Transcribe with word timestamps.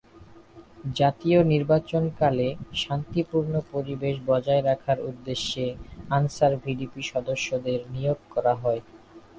জাতীয় 0.99 1.39
নির্বাচনকালে 1.53 2.47
শান্তিপূর্ণ 2.81 3.53
পরিবেশ 3.73 4.15
বজায় 4.29 4.63
রাখার 4.69 4.97
উদ্দেশ্যে 5.09 5.65
আনসার-ভিডিপি 6.17 7.01
সদস্যদের 7.11 7.79
নিয়োগ 7.93 8.19
করা 8.33 8.53
হয়। 8.63 8.81